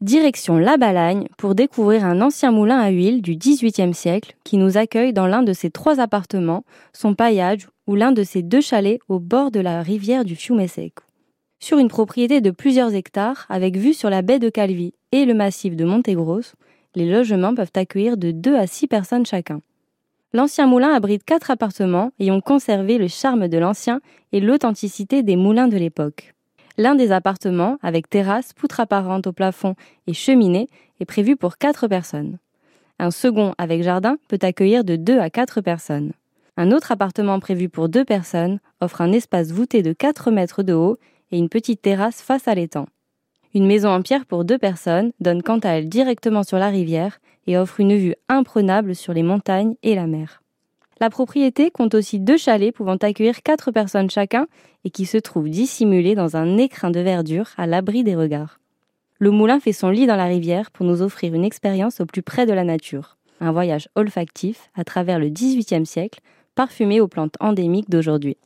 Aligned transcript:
Direction 0.00 0.56
La 0.56 0.78
Balagne 0.78 1.28
pour 1.36 1.54
découvrir 1.54 2.06
un 2.06 2.22
ancien 2.22 2.52
moulin 2.52 2.78
à 2.78 2.88
huile 2.88 3.20
du 3.20 3.36
XVIIIe 3.36 3.92
siècle 3.92 4.34
qui 4.44 4.56
nous 4.56 4.78
accueille 4.78 5.12
dans 5.12 5.26
l'un 5.26 5.42
de 5.42 5.52
ses 5.52 5.70
trois 5.70 6.00
appartements, 6.00 6.64
son 6.94 7.14
paillage 7.14 7.68
ou 7.86 7.96
l'un 7.96 8.10
de 8.10 8.22
ses 8.22 8.40
deux 8.40 8.62
chalets 8.62 8.98
au 9.10 9.18
bord 9.18 9.50
de 9.50 9.60
la 9.60 9.82
rivière 9.82 10.24
du 10.24 10.36
Fiumecco. 10.36 11.04
Sur 11.58 11.76
une 11.76 11.88
propriété 11.88 12.40
de 12.40 12.50
plusieurs 12.50 12.94
hectares 12.94 13.44
avec 13.50 13.76
vue 13.76 13.92
sur 13.92 14.08
la 14.08 14.22
baie 14.22 14.38
de 14.38 14.48
Calvi 14.48 14.94
et 15.12 15.26
le 15.26 15.34
massif 15.34 15.76
de 15.76 15.84
Montegrosse, 15.84 16.54
les 16.94 17.04
logements 17.04 17.54
peuvent 17.54 17.72
accueillir 17.74 18.16
de 18.16 18.30
2 18.30 18.56
à 18.56 18.66
6 18.66 18.86
personnes 18.86 19.26
chacun. 19.26 19.60
L'ancien 20.32 20.66
moulin 20.66 20.94
abrite 20.94 21.24
quatre 21.24 21.50
appartements 21.50 22.10
ayant 22.18 22.40
conservé 22.40 22.96
le 22.96 23.08
charme 23.08 23.48
de 23.48 23.58
l'ancien 23.58 24.00
et 24.32 24.40
l'authenticité 24.40 25.22
des 25.22 25.36
moulins 25.36 25.68
de 25.68 25.76
l'époque. 25.76 26.32
L'un 26.80 26.94
des 26.94 27.12
appartements, 27.12 27.76
avec 27.82 28.08
terrasse, 28.08 28.54
poutre 28.54 28.80
apparente 28.80 29.26
au 29.26 29.32
plafond 29.32 29.74
et 30.06 30.14
cheminée, 30.14 30.66
est 30.98 31.04
prévu 31.04 31.36
pour 31.36 31.58
quatre 31.58 31.88
personnes. 31.88 32.38
Un 32.98 33.10
second, 33.10 33.54
avec 33.58 33.82
jardin, 33.82 34.16
peut 34.28 34.38
accueillir 34.40 34.82
de 34.82 34.96
2 34.96 35.18
à 35.18 35.28
4 35.28 35.60
personnes. 35.60 36.12
Un 36.56 36.72
autre 36.72 36.90
appartement 36.90 37.38
prévu 37.38 37.68
pour 37.68 37.90
deux 37.90 38.06
personnes 38.06 38.60
offre 38.80 39.02
un 39.02 39.12
espace 39.12 39.50
voûté 39.50 39.82
de 39.82 39.92
4 39.92 40.30
mètres 40.30 40.62
de 40.62 40.72
haut 40.72 40.96
et 41.30 41.36
une 41.36 41.50
petite 41.50 41.82
terrasse 41.82 42.22
face 42.22 42.48
à 42.48 42.54
l'étang. 42.54 42.86
Une 43.52 43.66
maison 43.66 43.90
en 43.90 44.00
pierre 44.00 44.24
pour 44.24 44.46
deux 44.46 44.56
personnes 44.56 45.12
donne 45.20 45.42
quant 45.42 45.58
à 45.58 45.72
elle 45.72 45.90
directement 45.90 46.44
sur 46.44 46.56
la 46.56 46.68
rivière 46.68 47.20
et 47.46 47.58
offre 47.58 47.80
une 47.80 47.94
vue 47.94 48.14
imprenable 48.30 48.94
sur 48.94 49.12
les 49.12 49.22
montagnes 49.22 49.74
et 49.82 49.94
la 49.94 50.06
mer. 50.06 50.40
La 51.00 51.08
propriété 51.08 51.70
compte 51.70 51.94
aussi 51.94 52.20
deux 52.20 52.36
chalets 52.36 52.74
pouvant 52.74 52.96
accueillir 52.96 53.42
quatre 53.42 53.70
personnes 53.70 54.10
chacun 54.10 54.46
et 54.84 54.90
qui 54.90 55.06
se 55.06 55.16
trouvent 55.16 55.48
dissimulés 55.48 56.14
dans 56.14 56.36
un 56.36 56.58
écrin 56.58 56.90
de 56.90 57.00
verdure 57.00 57.48
à 57.56 57.66
l'abri 57.66 58.04
des 58.04 58.14
regards. 58.14 58.60
Le 59.18 59.30
moulin 59.30 59.60
fait 59.60 59.72
son 59.72 59.88
lit 59.88 60.06
dans 60.06 60.16
la 60.16 60.26
rivière 60.26 60.70
pour 60.70 60.84
nous 60.84 61.00
offrir 61.00 61.34
une 61.34 61.44
expérience 61.44 62.00
au 62.00 62.06
plus 62.06 62.22
près 62.22 62.44
de 62.44 62.52
la 62.52 62.64
nature. 62.64 63.16
Un 63.40 63.50
voyage 63.50 63.88
olfactif 63.94 64.70
à 64.74 64.84
travers 64.84 65.18
le 65.18 65.30
XVIIIe 65.30 65.86
siècle, 65.86 66.20
parfumé 66.54 67.00
aux 67.00 67.08
plantes 67.08 67.36
endémiques 67.40 67.88
d'aujourd'hui. 67.88 68.36